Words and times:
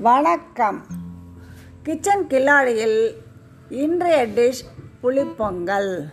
வணக்கம். 0.00 0.86
கிச்சன் 1.82 2.26
கில்லாடியில் 2.26 3.14
இன்றைய 3.68 4.26
டிஷ் 4.26 4.64
புளிப்பொங்கல். 5.02 6.12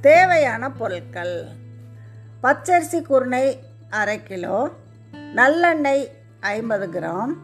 தேவையான 0.00 0.70
பொருட்கள். 0.70 1.44
பச்சரிசி 2.42 3.02
குருணை 3.02 3.58
அரை 3.90 4.22
கிலோ 4.22 4.70
நல்லெண்ணெய் 5.12 6.08
ஐம்பது 6.40 7.00
கிராம் 7.00 7.34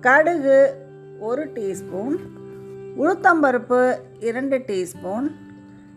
கடுகு 0.00 0.74
ஒரு 1.18 1.46
டீஸ்பூன் 1.46 2.16
உளுத்தம்பருப்பு 2.98 4.00
இரண்டு 4.20 4.58
டீஸ்பூன் 4.58 5.30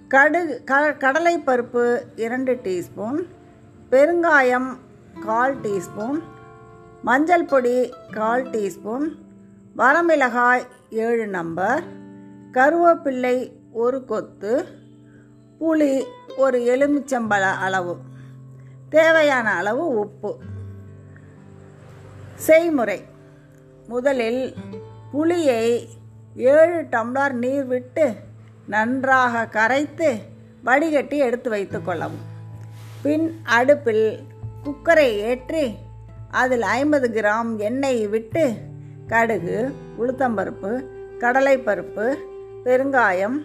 கடுகு 0.07 0.63
க 0.63 0.91
கடலைப்பருப்பு 0.99 1.99
இரண்டு 2.15 2.53
டீஸ்பூன் 2.63 3.23
பெருங்காயம் 3.91 4.77
கால் 5.25 5.57
டீஸ்பூன் 5.59 6.19
மஞ்சள் 7.03 7.45
பொடி 7.45 7.93
கால் 8.11 8.49
டீஸ்பூன் 8.49 9.07
வரமிளகாய் 9.77 10.65
ஏழு 10.89 11.27
நம்பர் 11.27 11.83
கருவேப்பிள்ளை 12.51 13.51
ஒரு 13.71 14.05
கொத்து 14.05 14.65
புளி 15.59 16.03
ஒரு 16.37 16.59
எலுமிச்சம்பழ 16.59 17.41
அளவு 17.41 17.97
தேவையான 18.89 19.51
அளவு 19.51 19.87
உப்பு. 19.87 20.37
செய்முறை. 22.35 23.03
முதலில் 23.87 24.53
புளியை 25.13 25.87
ஏழு 26.35 26.81
டம்ளர் 26.91 27.31
நீர் 27.31 27.65
விட்டு 27.65 28.13
நன்றாக 28.65 29.45
கரைத்து 29.45 30.17
வடிகட்டி 30.63 31.17
எடுத்து 31.17 31.51
வைத்துக்கொள்ளவும் 31.51 32.25
பின் 33.01 33.41
அடுப்பில் 33.43 34.19
குக்கரை 34.63 35.09
ஏற்றி 35.09 35.75
அதில் 36.33 36.61
ஐம்பது 36.61 37.07
கிராம் 37.07 37.57
எண்ணெய் 37.57 38.07
விட்டு 38.07 38.43
கடுகு 39.07 39.73
உளுத்தம்பருப்பு 39.99 40.71
கடலைப்பருப்பு 41.19 42.05
பெருங்காயம் 42.65 43.37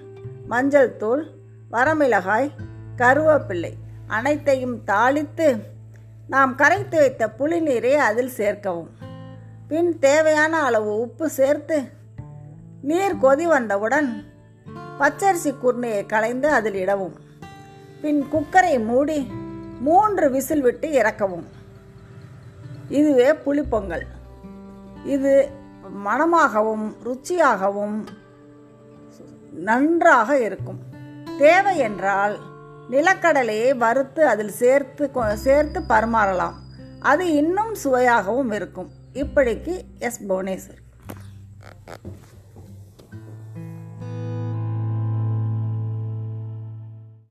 மஞ்சள் 0.47 0.97
தூள் 0.97 1.25
வரமிளகாய் 1.73 2.49
கருவேப்பிள்ளை 2.97 3.73
அனைத்தையும் 4.07 4.79
தாளித்து 4.87 5.49
நாம் 6.29 6.55
கரைத்து 6.55 6.99
வைத்த 6.99 7.31
புளிநீரை 7.39 7.93
அதில் 7.93 8.29
சேர்க்கவும். 8.29 8.91
பின் 9.69 9.99
தேவையான 9.99 10.63
அளவு 10.63 11.01
உப்பு 11.01 11.29
சேர்த்து 11.29 11.83
நீர் 12.83 13.17
கொதி 13.17 13.45
வந்தவுடன் 13.45 14.25
பச்சரிசி 14.99 15.55
குர்ணையை 15.63 16.07
களைந்து 16.07 16.49
அதில் 16.49 16.87
இடவும். 16.87 17.17
பின் 18.01 18.25
குக்கரை 18.33 18.85
மூடி 18.85 19.27
மூன்று 19.81 20.31
விசில் 20.31 20.61
விட்டு 20.61 20.89
இறக்கவும். 20.89 21.47
இதுவே 22.89 23.33
புளிப்பொங்கல். 23.33 24.03
இது 25.05 25.51
மணமாகவும் 26.07 26.97
ருச்சியாகவும் 27.05 28.07
நன்றாக 29.53 30.41
இருக்கும். 30.41 30.81
தேவை 31.39 31.79
என்றால் 31.79 32.39
நிலக்கடலையை 32.91 33.77
வறுத்து 33.77 34.27
அதில் 34.27 34.51
சேர்த்து 34.51 35.11
கொ- 35.15 35.35
சேர்த்து 35.35 35.81
பரிமாறலாம். 35.81 36.53
அது 37.01 37.33
இன்னும் 37.33 37.75
சுவையாகவும் 37.75 38.53
இருக்கும். 38.53 38.91
இப்படிக்கு 39.13 39.85
எஸ் 39.99 40.23
புவனேஸ்வர். 40.29 40.87